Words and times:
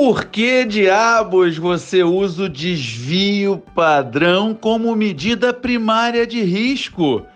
Por 0.00 0.26
que 0.26 0.64
diabos 0.64 1.58
você 1.58 2.04
usa 2.04 2.44
o 2.44 2.48
desvio 2.48 3.60
padrão 3.74 4.54
como 4.54 4.94
medida 4.94 5.52
primária 5.52 6.24
de 6.24 6.40
risco? 6.40 7.26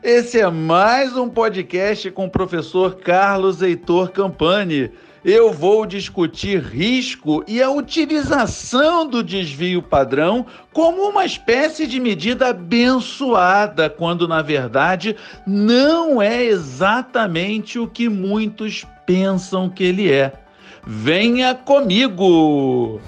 Esse 0.00 0.38
é 0.38 0.48
mais 0.48 1.16
um 1.16 1.28
podcast 1.28 2.08
com 2.12 2.26
o 2.26 2.30
professor 2.30 2.98
Carlos 3.00 3.62
Heitor 3.62 4.12
Campani. 4.12 4.92
Eu 5.24 5.52
vou 5.52 5.84
discutir 5.84 6.62
risco 6.62 7.42
e 7.48 7.60
a 7.60 7.68
utilização 7.68 9.04
do 9.04 9.20
desvio 9.20 9.82
padrão 9.82 10.46
como 10.72 11.02
uma 11.08 11.24
espécie 11.24 11.84
de 11.84 11.98
medida 11.98 12.50
abençoada, 12.50 13.90
quando 13.90 14.28
na 14.28 14.40
verdade 14.40 15.16
não 15.44 16.22
é 16.22 16.44
exatamente 16.44 17.76
o 17.76 17.88
que 17.88 18.08
muitos 18.08 18.86
pensam 19.04 19.68
que 19.68 19.82
ele 19.82 20.12
é. 20.12 20.43
Venha 20.86 21.54
comigo! 21.54 23.00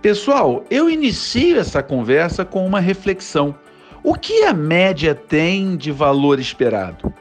Pessoal, 0.00 0.64
eu 0.70 0.88
inicio 0.88 1.58
essa 1.58 1.82
conversa 1.82 2.44
com 2.44 2.64
uma 2.64 2.78
reflexão. 2.78 3.56
O 4.04 4.14
que 4.14 4.44
a 4.44 4.54
média 4.54 5.16
tem 5.16 5.76
de 5.76 5.90
valor 5.90 6.38
esperado? 6.38 7.12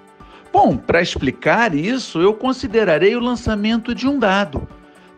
Bom, 0.53 0.77
para 0.77 1.01
explicar 1.01 1.73
isso, 1.73 2.21
eu 2.21 2.35
considerarei 2.35 3.15
o 3.15 3.19
lançamento 3.19 3.95
de 3.95 4.07
um 4.07 4.19
dado. 4.19 4.67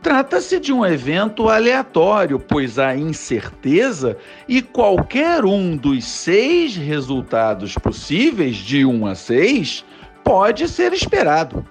Trata-se 0.03 0.59
de 0.59 0.73
um 0.73 0.85
evento 0.85 1.47
aleatório, 1.47 2.37
pois 2.37 2.77
há 2.77 2.93
incerteza 2.93 4.17
e 4.49 4.61
qualquer 4.61 5.45
um 5.45 5.77
dos 5.77 6.03
seis 6.03 6.75
resultados 6.75 7.75
possíveis, 7.75 8.57
de 8.57 8.83
1 8.83 9.07
a 9.07 9.15
6, 9.15 9.85
pode 10.21 10.67
ser 10.67 10.91
esperado. 10.91 11.65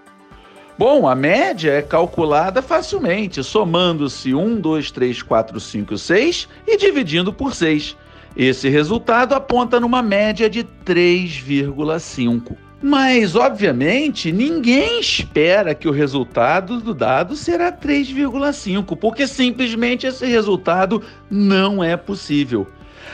Bom, 0.78 1.06
a 1.06 1.14
média 1.14 1.72
é 1.72 1.82
calculada 1.82 2.62
facilmente, 2.62 3.44
somando-se 3.44 4.32
1, 4.34 4.62
2, 4.62 4.90
3, 4.90 5.22
4, 5.22 5.60
5, 5.60 5.98
6 5.98 6.48
e 6.66 6.78
dividindo 6.78 7.34
por 7.34 7.54
6. 7.54 7.94
Esse 8.34 8.70
resultado 8.70 9.34
aponta 9.34 9.78
numa 9.78 10.00
média 10.00 10.48
de 10.48 10.64
3,5. 10.86 12.56
Mas, 12.82 13.36
obviamente, 13.36 14.32
ninguém 14.32 14.98
espera 14.98 15.72
que 15.72 15.88
o 15.88 15.92
resultado 15.92 16.80
do 16.80 16.92
dado 16.92 17.36
será 17.36 17.70
3,5, 17.70 18.96
porque 18.96 19.28
simplesmente 19.28 20.04
esse 20.04 20.26
resultado 20.26 21.00
não 21.30 21.82
é 21.82 21.96
possível. 21.96 22.66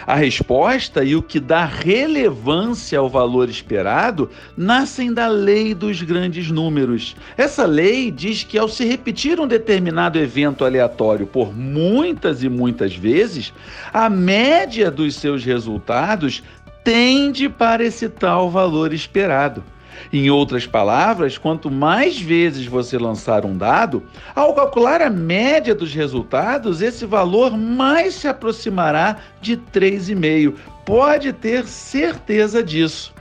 A 0.07 0.15
resposta 0.15 1.05
e 1.05 1.15
o 1.15 1.23
que 1.23 1.39
dá 1.39 1.65
relevância 1.65 2.99
ao 2.99 3.09
valor 3.09 3.49
esperado 3.49 4.31
nascem 4.57 5.13
da 5.13 5.29
lei 5.29 5.75
dos 5.75 6.01
grandes 6.03 6.51
números. 6.51 7.17
Essa 7.37 7.67
lei 7.67 8.11
diz 8.11 8.43
que, 8.43 8.59
ao 8.59 8.69
se 8.69 8.87
repetir 8.87 9.41
um 9.41 9.47
determinado 9.47 10.19
evento 10.19 10.65
aleatório 10.65 11.27
por 11.27 11.55
muitas 11.55 12.43
e 12.43 12.49
muitas 12.49 12.95
vezes, 12.95 13.53
a 13.93 14.09
média 14.09 14.91
dos 14.91 15.15
seus 15.17 15.45
resultados 15.45 16.43
tende 16.89 17.51
para 17.51 17.85
esse 17.85 18.09
tal 18.09 18.49
valor 18.49 18.95
esperado. 18.95 19.63
Em 20.11 20.31
outras 20.31 20.67
palavras, 20.67 21.37
quanto 21.37 21.71
mais 21.71 22.19
vezes 22.19 22.65
você 22.65 22.97
lançar 22.97 23.45
um 23.45 23.55
dado, 23.55 24.03
ao 24.35 24.55
calcular 24.55 25.03
a 25.03 25.11
média 25.11 25.75
dos 25.75 25.93
resultados, 25.93 26.81
esse 26.81 27.05
valor 27.05 27.55
mais 27.55 28.15
se 28.15 28.27
aproximará 28.27 29.19
de 29.39 29.59
3,5. 29.59 30.55
Pode 30.87 31.31
ter 31.35 31.67
certeza 31.67 32.63
disso. 32.63 33.13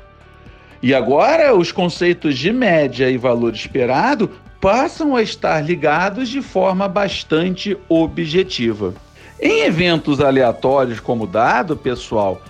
E 0.82 0.96
agora, 0.96 1.54
os 1.54 1.70
conceitos 1.70 2.38
de 2.38 2.54
média 2.54 3.10
e 3.10 3.18
valor 3.18 3.54
esperado 3.54 4.32
passam 4.62 5.14
a 5.14 5.22
estar 5.22 5.60
ligados 5.60 6.30
de 6.30 6.42
forma 6.42 6.88
bastante 6.88 7.78
objetiva. 7.90 8.94
Em 9.42 9.66
eventos 9.66 10.22
aleatórios 10.22 11.02
como 11.02 11.28
dado, 11.28 11.76
pessoal, 11.76 12.42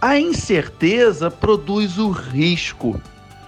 a 0.00 0.18
incerteza 0.18 1.30
produz 1.30 1.98
o 1.98 2.10
risco. 2.10 3.00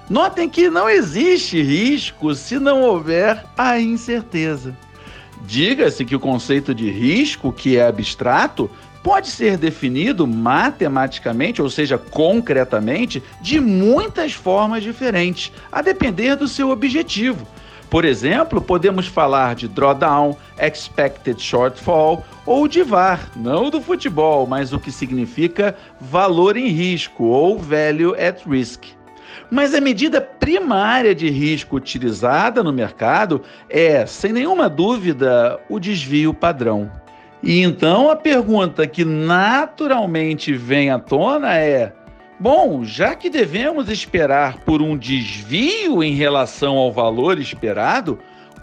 Notem 0.09 0.49
que 0.49 0.71
não 0.71 0.89
existe 0.89 1.61
risco 1.63 2.35
se 2.35 2.59
não 2.59 2.83
houver 2.83 3.45
a 3.57 3.79
incerteza. 3.79 4.75
Diga-se 5.47 6.05
que 6.05 6.17
o 6.17 6.21
conceito 6.21 6.75
de 6.75 6.91
risco, 6.91 7.53
que 7.53 7.77
é 7.77 7.87
abstrato, 7.87 8.71
pode 9.03 9.29
ser 9.29 9.57
definido 9.57 10.27
matematicamente, 10.27 11.63
ou 11.63 11.71
seja, 11.71 11.97
concretamente, 11.97 13.23
de 13.41 13.61
muitas 13.61 14.33
formas 14.33 14.83
diferentes, 14.83 15.53
a 15.71 15.83
depender 15.83 16.37
do 16.37 16.49
seu 16.49 16.71
objetivo. 16.71 17.47
Por 17.91 18.05
exemplo, 18.05 18.61
podemos 18.61 19.07
falar 19.07 19.55
de 19.55 19.67
drawdown, 19.67 20.37
expected 20.61 21.41
shortfall 21.41 22.23
ou 22.45 22.69
de 22.69 22.83
VAR, 22.83 23.31
não 23.35 23.71
do 23.71 23.81
futebol, 23.81 24.47
mas 24.47 24.73
o 24.73 24.79
que 24.79 24.93
significa 24.93 25.75
valor 25.99 26.57
em 26.57 26.69
risco 26.69 27.25
ou 27.25 27.59
value 27.59 28.15
at 28.15 28.45
risk. 28.47 28.85
Mas 29.51 29.75
a 29.75 29.81
medida 29.81 30.21
primária 30.21 31.15
de 31.15 31.31
risco 31.31 31.77
utilizada 31.77 32.63
no 32.63 32.73
mercado 32.73 33.43
é, 33.71 34.05
sem 34.05 34.33
nenhuma 34.33 34.69
dúvida, 34.69 35.59
o 35.71 35.81
desvio 35.81 36.35
padrão. 36.35 36.91
E 37.43 37.63
então 37.63 38.11
a 38.11 38.17
pergunta 38.17 38.87
que 38.87 39.05
naturalmente 39.05 40.53
vem 40.53 40.91
à 40.91 40.99
tona 40.99 41.57
é: 41.57 41.93
bom, 42.39 42.85
já 42.85 43.15
que 43.15 43.29
devemos 43.29 43.89
esperar 43.89 44.59
por 44.59 44.81
um 44.81 44.97
desvio 44.97 46.03
em 46.03 46.15
relação 46.15 46.77
ao 46.77 46.93
valor 46.93 47.39
esperado, 47.39 48.19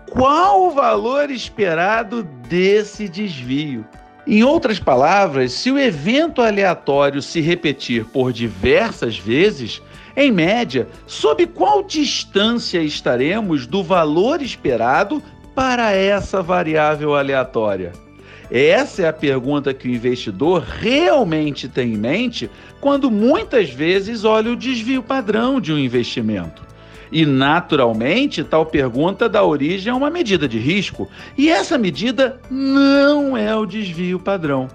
qual 0.09 0.67
o 0.67 0.71
valor 0.71 1.29
esperado 1.29 2.23
desse 2.23 3.09
desvio? 3.09 3.85
Em 4.27 4.43
outras 4.43 4.79
palavras, 4.79 5.51
se 5.51 5.69
o 5.69 5.77
evento 5.77 6.41
aleatório 6.41 7.21
se 7.21 7.41
repetir 7.41 8.05
por 8.05 8.33
diversas 8.33 9.17
vezes, 9.17 9.81
em 10.15 10.31
média, 10.31 10.87
sob 11.05 11.45
qual 11.47 11.83
distância 11.83 12.81
estaremos 12.81 13.67
do 13.67 13.83
valor 13.83 14.41
esperado 14.41 15.21
para 15.53 15.91
essa 15.91 16.41
variável 16.41 17.15
aleatória? 17.15 18.04
Essa 18.49 19.03
é 19.03 19.07
a 19.07 19.13
pergunta 19.13 19.73
que 19.73 19.87
o 19.87 19.91
investidor 19.91 20.61
realmente 20.61 21.67
tem 21.67 21.93
em 21.93 21.97
mente 21.97 22.49
quando 22.79 23.09
muitas 23.09 23.69
vezes 23.69 24.23
olha 24.23 24.51
o 24.51 24.55
desvio 24.55 25.01
padrão 25.01 25.59
de 25.59 25.73
um 25.73 25.79
investimento. 25.79 26.63
E, 27.11 27.25
naturalmente, 27.25 28.43
tal 28.43 28.65
pergunta 28.65 29.29
dá 29.29 29.43
origem 29.43 29.91
a 29.91 29.95
uma 29.95 30.09
medida 30.09 30.47
de 30.47 30.59
risco, 30.59 31.07
e 31.37 31.49
essa 31.49 31.77
medida 31.77 32.39
não 32.49 33.37
é 33.37 33.55
o 33.55 33.65
desvio 33.65 34.19
padrão. 34.19 34.67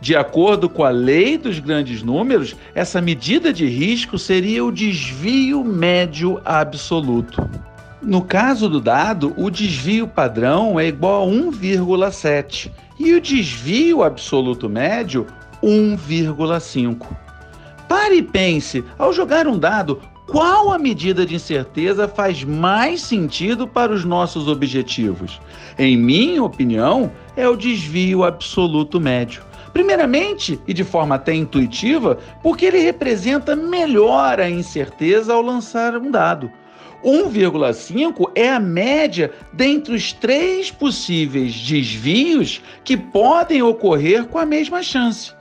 De 0.00 0.14
acordo 0.14 0.68
com 0.68 0.84
a 0.84 0.90
lei 0.90 1.36
dos 1.36 1.58
grandes 1.58 2.02
números, 2.02 2.54
essa 2.74 3.00
medida 3.00 3.52
de 3.52 3.66
risco 3.66 4.18
seria 4.18 4.64
o 4.64 4.72
desvio 4.72 5.64
médio 5.64 6.40
absoluto. 6.44 7.42
No 8.04 8.20
caso 8.20 8.68
do 8.68 8.80
dado, 8.80 9.32
o 9.34 9.48
desvio 9.48 10.06
padrão 10.06 10.78
é 10.78 10.86
igual 10.86 11.22
a 11.22 11.32
1,7 11.32 12.70
e 12.98 13.14
o 13.14 13.20
desvio 13.20 14.02
absoluto 14.02 14.68
médio 14.68 15.26
1,5. 15.62 17.06
Pare 17.88 18.16
e 18.16 18.22
pense, 18.22 18.84
ao 18.98 19.10
jogar 19.10 19.46
um 19.46 19.58
dado, 19.58 20.02
qual 20.26 20.70
a 20.70 20.78
medida 20.78 21.24
de 21.24 21.36
incerteza 21.36 22.06
faz 22.06 22.44
mais 22.44 23.00
sentido 23.00 23.66
para 23.66 23.90
os 23.90 24.04
nossos 24.04 24.48
objetivos? 24.48 25.40
Em 25.78 25.96
minha 25.96 26.44
opinião, 26.44 27.10
é 27.34 27.48
o 27.48 27.56
desvio 27.56 28.22
absoluto 28.22 29.00
médio. 29.00 29.42
Primeiramente, 29.72 30.60
e 30.68 30.74
de 30.74 30.84
forma 30.84 31.14
até 31.14 31.34
intuitiva, 31.34 32.18
porque 32.42 32.66
ele 32.66 32.80
representa 32.80 33.56
melhor 33.56 34.40
a 34.40 34.50
incerteza 34.50 35.32
ao 35.32 35.40
lançar 35.40 35.96
um 35.96 36.10
dado. 36.10 36.52
1,5 37.04 38.30
é 38.34 38.50
a 38.50 38.58
média 38.58 39.30
dentre 39.52 39.94
os 39.94 40.12
três 40.12 40.70
possíveis 40.70 41.54
desvios 41.54 42.62
que 42.82 42.96
podem 42.96 43.62
ocorrer 43.62 44.24
com 44.26 44.38
a 44.38 44.46
mesma 44.46 44.82
chance. 44.82 45.32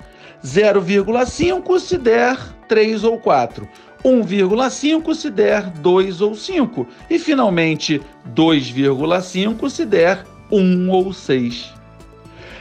0,5 0.44 1.80
se 1.80 1.98
der 1.98 2.38
3 2.68 3.04
ou 3.06 3.18
4. 3.18 3.68
1,5 4.04 5.16
se 5.16 5.30
der 5.30 5.70
2 5.70 6.20
ou 6.22 6.36
5. 6.36 6.86
E 7.10 7.18
finalmente 7.18 8.02
2,5 8.36 9.70
se 9.70 9.86
der 9.86 10.26
1 10.52 10.90
ou 10.90 11.14
6. 11.14 11.74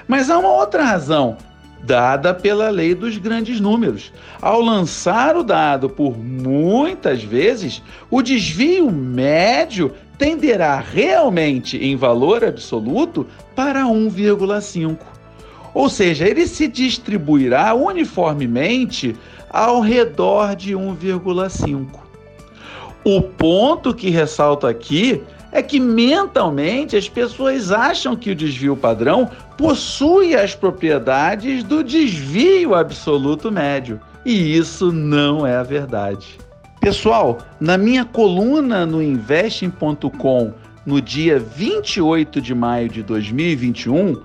Mas 0.07 0.31
há 0.31 0.39
uma 0.39 0.53
outra 0.53 0.85
razão 0.85 1.37
dada 1.83 2.33
pela 2.33 2.71
lei 2.71 2.95
dos 2.95 3.19
grandes 3.19 3.61
números. 3.61 4.13
Ao 4.41 4.61
lançar 4.61 5.37
o 5.37 5.43
dado 5.43 5.91
por 5.91 6.17
muitas 6.17 7.23
vezes, 7.23 7.83
o 8.11 8.23
desvio 8.23 8.91
médio 8.91 9.93
tenderá 10.17 10.79
realmente 10.79 11.77
em 11.77 11.97
valor 11.97 12.45
absoluto 12.45 13.27
para 13.55 13.83
1,5. 13.83 14.99
Ou 15.75 15.89
seja, 15.89 16.29
ele 16.29 16.47
se 16.47 16.69
distribuirá 16.69 17.75
uniformemente 17.75 19.17
ao 19.51 19.81
redor 19.81 20.55
de 20.55 20.75
1,5. 20.75 21.87
O 23.05 23.21
ponto 23.21 23.93
que 23.93 24.11
ressalto 24.11 24.67
aqui 24.67 25.23
é 25.53 25.63
que 25.63 25.79
mentalmente 25.79 26.97
as 26.97 27.09
pessoas 27.09 27.71
acham 27.71 28.17
que 28.17 28.31
o 28.31 28.35
desvio 28.35 28.75
padrão 28.75 29.31
possui 29.59 30.35
as 30.35 30.55
propriedades 30.55 31.63
do 31.63 31.85
desvio 31.85 32.75
absoluto 32.75 33.53
médio. 33.53 34.01
E 34.25 34.57
isso 34.57 34.91
não 34.91 35.47
é 35.47 35.57
a 35.57 35.63
verdade. 35.63 36.39
Pessoal, 36.81 37.39
na 37.61 37.77
minha 37.77 38.05
coluna 38.05 38.87
no 38.87 39.03
investing.com 39.03 40.53
no 40.85 41.01
dia 41.01 41.39
28 41.39 42.41
de 42.41 42.55
maio 42.55 42.89
de 42.89 43.03
2021, 43.03 44.21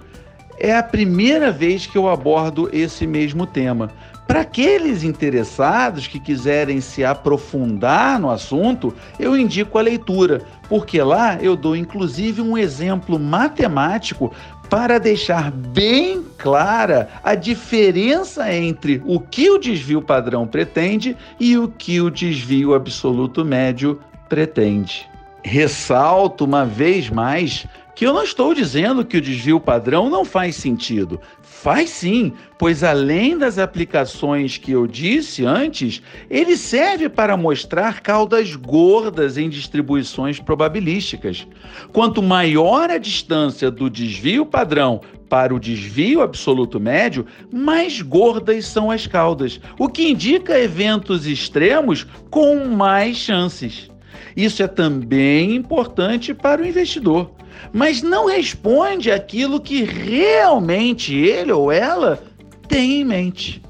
é 0.59 0.75
a 0.75 0.81
primeira 0.81 1.51
vez 1.51 1.85
que 1.85 1.97
eu 1.97 2.09
abordo 2.09 2.67
esse 2.73 3.05
mesmo 3.05 3.45
tema. 3.45 3.91
Para 4.37 4.43
aqueles 4.43 5.01
interessados 5.01 6.05
que 6.05 6.19
quiserem 6.19 6.79
se 6.79 7.03
aprofundar 7.03 8.19
no 8.19 8.29
assunto, 8.29 8.93
eu 9.19 9.35
indico 9.35 9.79
a 9.79 9.81
leitura, 9.81 10.43
porque 10.69 11.01
lá 11.01 11.41
eu 11.41 11.55
dou 11.55 11.75
inclusive 11.75 12.39
um 12.39 12.55
exemplo 12.55 13.17
matemático 13.17 14.31
para 14.69 14.99
deixar 14.99 15.49
bem 15.49 16.23
clara 16.37 17.09
a 17.23 17.33
diferença 17.33 18.53
entre 18.53 19.01
o 19.07 19.19
que 19.19 19.49
o 19.49 19.57
desvio 19.57 20.03
padrão 20.03 20.45
pretende 20.45 21.17
e 21.39 21.57
o 21.57 21.67
que 21.67 21.99
o 21.99 22.11
desvio 22.11 22.75
absoluto 22.75 23.43
médio 23.43 23.99
pretende. 24.29 25.09
Ressalto 25.43 26.45
uma 26.45 26.63
vez 26.63 27.09
mais 27.09 27.65
que 27.97 28.05
eu 28.05 28.13
não 28.13 28.21
estou 28.21 28.53
dizendo 28.53 29.03
que 29.03 29.17
o 29.17 29.21
desvio 29.21 29.59
padrão 29.59 30.07
não 30.07 30.23
faz 30.23 30.55
sentido. 30.55 31.19
Faz 31.41 31.89
sim, 31.89 32.31
pois 32.55 32.83
além 32.83 33.35
das 33.35 33.57
aplicações 33.57 34.55
que 34.55 34.71
eu 34.71 34.85
disse 34.85 35.43
antes, 35.43 36.03
ele 36.29 36.55
serve 36.55 37.09
para 37.09 37.35
mostrar 37.35 38.01
caudas 38.01 38.55
gordas 38.55 39.35
em 39.35 39.49
distribuições 39.49 40.39
probabilísticas. 40.39 41.47
Quanto 41.91 42.21
maior 42.21 42.91
a 42.91 42.99
distância 42.99 43.71
do 43.71 43.89
desvio 43.89 44.45
padrão 44.45 45.01
para 45.27 45.55
o 45.55 45.59
desvio 45.59 46.21
absoluto 46.21 46.79
médio, 46.79 47.25
mais 47.51 47.99
gordas 47.99 48.67
são 48.67 48.91
as 48.91 49.07
caudas, 49.07 49.59
o 49.79 49.89
que 49.89 50.07
indica 50.07 50.59
eventos 50.59 51.25
extremos 51.25 52.05
com 52.29 52.67
mais 52.67 53.17
chances. 53.17 53.89
Isso 54.37 54.63
é 54.63 54.67
também 54.67 55.53
importante 55.55 56.33
para 56.33 56.61
o 56.61 56.65
investidor 56.65 57.31
mas 57.71 58.01
não 58.01 58.25
responde 58.27 59.11
aquilo 59.11 59.59
que 59.59 59.83
realmente 59.83 61.15
ele 61.15 61.51
ou 61.51 61.71
ela 61.71 62.21
tem 62.67 63.01
em 63.01 63.05
mente. 63.05 63.61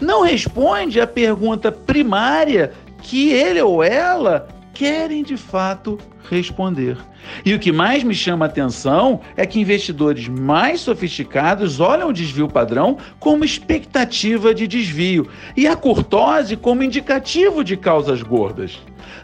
Não 0.00 0.22
responde 0.22 1.00
a 1.00 1.06
pergunta 1.06 1.70
primária 1.70 2.72
que 3.00 3.30
ele 3.30 3.60
ou 3.60 3.82
ela 3.82 4.48
querem 4.74 5.22
de 5.22 5.36
fato 5.36 5.98
responder. 6.36 6.96
E 7.44 7.54
o 7.54 7.58
que 7.58 7.70
mais 7.70 8.02
me 8.02 8.14
chama 8.14 8.46
a 8.46 8.48
atenção 8.48 9.20
é 9.36 9.46
que 9.46 9.60
investidores 9.60 10.28
mais 10.28 10.80
sofisticados 10.80 11.80
olham 11.80 12.08
o 12.08 12.12
desvio 12.12 12.48
padrão 12.48 12.96
como 13.20 13.44
expectativa 13.44 14.54
de 14.54 14.66
desvio 14.66 15.28
e 15.56 15.66
a 15.66 15.76
curtose 15.76 16.56
como 16.56 16.82
indicativo 16.82 17.62
de 17.62 17.76
causas 17.76 18.22
gordas. 18.22 18.80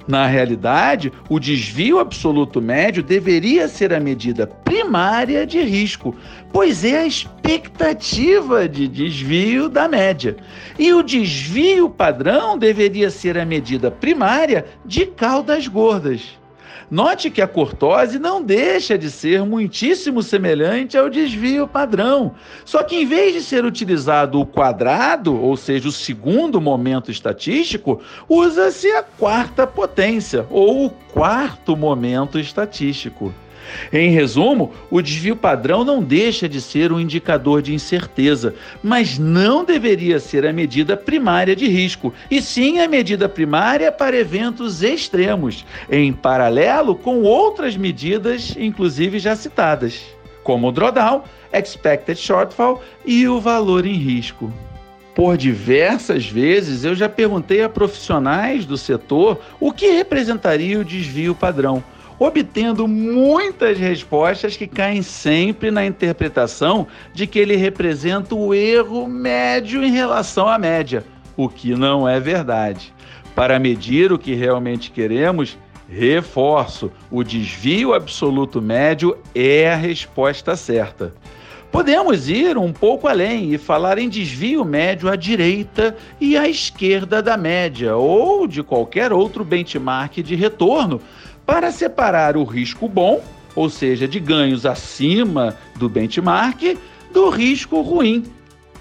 Na 0.07 0.27
realidade, 0.27 1.13
o 1.29 1.39
desvio 1.39 1.99
absoluto 1.99 2.61
médio 2.61 3.03
deveria 3.03 3.69
ser 3.69 3.93
a 3.93 4.01
medida 4.01 4.47
primária 4.47 5.47
de 5.47 5.61
risco, 5.61 6.15
pois 6.53 6.85
é 6.85 6.99
a 6.99 7.07
expectativa 7.07 8.69
de 8.69 8.89
desvio 8.89 9.69
da 9.69 9.87
média. 9.89 10.37
E 10.79 10.93
o 10.93 11.03
desvio 11.03 11.91
padrão 11.91 12.57
deveria 12.57 13.11
ser 13.11 13.39
a 13.39 13.45
medida 13.45 13.91
primária 13.91 14.65
de 14.85 15.07
caudas 15.07 15.67
gordas. 15.69 16.38
Note 16.91 17.31
que 17.31 17.43
a 17.43 17.49
cortose 17.49 18.19
não 18.19 18.43
deixa 18.43 18.97
de 18.97 19.11
ser 19.11 19.45
muitíssimo 19.45 20.23
semelhante 20.23 20.97
ao 20.97 21.11
desvio 21.11 21.67
padrão. 21.67 22.35
Só 22.65 22.83
que 22.83 22.97
em 22.97 23.07
vez 23.07 23.35
de 23.35 23.43
ser 23.43 23.65
utilizado 23.65 24.41
o 24.41 24.47
quadrado, 24.47 25.39
ou 25.41 25.57
seja, 25.57 25.89
o 25.89 25.93
segundo 25.93 26.61
momento 26.61 27.11
estatístico, 27.11 28.01
usa-se 28.29 28.91
a 28.93 29.03
quarta 29.03 29.67
potência, 29.67 30.47
ou 30.51 30.87
o 30.87 30.91
quarto 30.91 31.77
momento 31.77 32.39
estatístico. 32.39 33.33
Em 33.93 34.11
resumo, 34.11 34.73
o 34.91 35.01
desvio 35.01 35.37
padrão 35.37 35.85
não 35.85 36.03
deixa 36.03 36.49
de 36.49 36.61
ser 36.61 36.93
um 36.93 37.01
indicador 37.01 37.63
de 37.63 37.75
incerteza, 37.75 38.55
mas 38.83 39.19
não 39.19 39.65
deveria 39.65 40.21
ser 40.21 40.47
a 40.47 40.53
medida 40.53 40.97
primária 40.97 41.55
de 41.55 41.69
risco, 41.69 42.13
e 42.31 42.41
sim 42.43 42.81
a 42.81 42.89
medida 42.89 43.29
primária 43.29 43.91
para 43.91 44.17
eventos 44.17 44.83
extremos, 44.83 45.65
em 45.91 46.13
paralelo 46.13 46.95
com 46.95 47.23
outras 47.23 47.77
medidas, 47.77 48.55
inclusive 48.59 49.19
já 49.19 49.35
citadas, 49.35 50.03
como 50.43 50.69
o 50.69 50.73
drawdown, 50.73 51.23
expected 51.53 52.19
shortfall 52.19 52.83
e 53.05 53.27
o 53.29 53.41
valor 53.41 53.87
em 53.87 53.95
risco. 53.95 54.53
Por 55.15 55.37
diversas 55.37 56.27
vezes 56.27 56.85
eu 56.85 56.95
já 56.95 57.09
perguntei 57.09 57.63
a 57.63 57.69
profissionais 57.69 58.65
do 58.65 58.77
setor 58.77 59.41
o 59.59 59.73
que 59.73 59.91
representaria 59.91 60.79
o 60.79 60.85
desvio 60.85 61.35
padrão 61.35 61.83
obtendo 62.19 62.89
muitas 62.89 63.79
respostas 63.79 64.57
que 64.57 64.67
caem 64.67 65.03
sempre 65.03 65.71
na 65.71 65.87
interpretação 65.87 66.87
de 67.15 67.27
que 67.27 67.39
ele 67.39 67.57
representa 67.57 68.35
o 68.35 68.53
erro 68.53 69.07
médio 69.07 69.85
em 69.85 69.93
relação 69.93 70.49
à 70.49 70.59
média, 70.59 71.05
o 71.37 71.49
que 71.49 71.75
não 71.75 72.09
é 72.09 72.19
verdade. 72.19 72.93
Para 73.35 73.59
medir 73.59 74.13
o 74.13 74.19
que 74.19 74.35
realmente 74.35 74.91
queremos, 74.91 75.57
reforço: 75.89 76.91
o 77.11 77.23
desvio 77.23 77.95
absoluto 77.95 78.61
médio 78.61 79.17
é 79.35 79.71
a 79.71 79.77
resposta 79.77 80.57
certa. 80.57 81.15
Podemos 81.71 82.31
ir 82.31 82.57
um 82.57 82.73
pouco 82.73 83.07
além 83.07 83.53
e 83.53 83.59
falar 83.59 83.99
em 83.99 84.09
desvio 84.09 84.65
médio 84.65 85.09
à 85.09 85.17
direita 85.17 85.95
e 86.19 86.35
à 86.35 86.49
esquerda 86.49 87.23
da 87.23 87.37
média, 87.37 87.95
ou 87.95 88.47
de 88.47 88.63
qualquer 88.63 89.13
outro 89.13 89.45
benchmark 89.45 90.23
de 90.23 90.35
retorno, 90.35 90.99
para 91.49 91.73
separar 91.73 92.37
o 92.37 92.45
risco 92.45 92.87
bom, 92.87 93.23
ou 93.57 93.71
seja, 93.71 94.07
de 94.07 94.21
ganhos 94.21 94.67
acima 94.67 95.57
do 95.77 95.89
benchmark, 95.89 96.77
do 97.11 97.31
risco 97.31 97.81
ruim, 97.81 98.23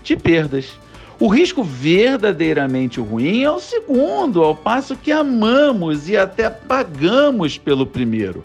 de 0.04 0.18
perdas. 0.18 0.78
O 1.18 1.30
risco 1.30 1.64
verdadeiramente 1.64 3.00
ruim 3.00 3.44
é 3.44 3.50
o 3.50 3.62
segundo, 3.62 4.44
ao 4.44 4.54
passo 4.54 4.98
que 4.98 5.14
amamos 5.14 6.10
e 6.10 6.18
até 6.18 6.50
pagamos 6.50 7.58
pelo 7.58 7.86
primeiro. 7.86 8.44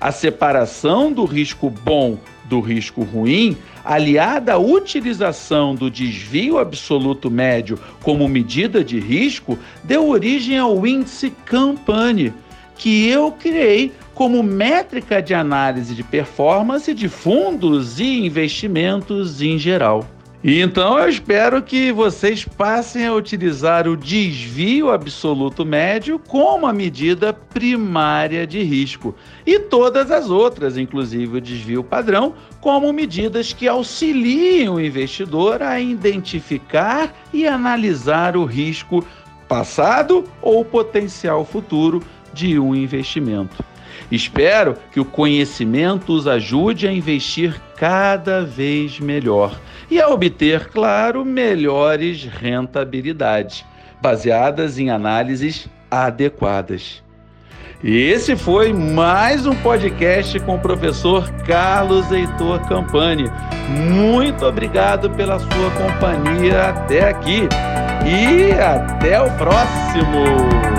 A 0.00 0.12
separação 0.12 1.12
do 1.12 1.24
risco 1.24 1.68
bom 1.68 2.16
do 2.44 2.60
risco 2.60 3.02
ruim, 3.02 3.56
aliada 3.84 4.52
à 4.52 4.58
utilização 4.58 5.74
do 5.74 5.90
desvio 5.90 6.58
absoluto 6.58 7.28
médio 7.28 7.76
como 8.02 8.28
medida 8.28 8.84
de 8.84 9.00
risco, 9.00 9.58
deu 9.82 10.08
origem 10.08 10.58
ao 10.58 10.86
índice 10.86 11.32
Campani, 11.44 12.32
que 12.76 13.08
eu 13.08 13.32
criei 13.32 13.92
como 14.14 14.42
métrica 14.42 15.20
de 15.20 15.34
análise 15.34 15.94
de 15.94 16.02
performance 16.02 16.92
de 16.94 17.08
fundos 17.08 17.98
e 17.98 18.24
investimentos 18.26 19.42
em 19.42 19.58
geral. 19.58 20.06
Então 20.46 20.98
eu 20.98 21.08
espero 21.08 21.62
que 21.62 21.90
vocês 21.90 22.44
passem 22.44 23.06
a 23.06 23.14
utilizar 23.14 23.88
o 23.88 23.96
desvio 23.96 24.90
absoluto 24.90 25.64
médio 25.64 26.18
como 26.18 26.66
a 26.66 26.72
medida 26.72 27.32
primária 27.32 28.46
de 28.46 28.62
risco 28.62 29.14
e 29.46 29.58
todas 29.58 30.10
as 30.10 30.28
outras, 30.28 30.76
inclusive 30.76 31.38
o 31.38 31.40
desvio 31.40 31.82
padrão, 31.82 32.34
como 32.60 32.92
medidas 32.92 33.54
que 33.54 33.66
auxiliem 33.66 34.68
o 34.68 34.78
investidor 34.78 35.62
a 35.62 35.80
identificar 35.80 37.14
e 37.32 37.46
analisar 37.46 38.36
o 38.36 38.44
risco 38.44 39.02
passado 39.48 40.24
ou 40.42 40.62
potencial 40.62 41.42
futuro 41.46 42.02
de 42.34 42.58
um 42.58 42.74
investimento. 42.74 43.64
Espero 44.10 44.76
que 44.92 45.00
o 45.00 45.04
conhecimento 45.04 46.12
os 46.12 46.26
ajude 46.26 46.86
a 46.86 46.92
investir 46.92 47.58
cada 47.76 48.44
vez 48.44 49.00
melhor 49.00 49.58
e 49.90 50.00
a 50.00 50.08
obter, 50.08 50.68
claro, 50.68 51.24
melhores 51.24 52.24
rentabilidades, 52.24 53.64
baseadas 54.02 54.78
em 54.78 54.90
análises 54.90 55.68
adequadas. 55.90 57.02
E 57.82 57.96
esse 57.96 58.34
foi 58.34 58.72
mais 58.72 59.46
um 59.46 59.54
podcast 59.56 60.40
com 60.40 60.54
o 60.54 60.58
professor 60.58 61.30
Carlos 61.46 62.10
Heitor 62.10 62.60
Campani. 62.66 63.30
Muito 63.68 64.46
obrigado 64.46 65.10
pela 65.10 65.38
sua 65.38 65.70
companhia 65.72 66.70
até 66.70 67.10
aqui 67.10 67.46
e 68.06 68.52
até 68.58 69.20
o 69.20 69.30
próximo! 69.36 70.73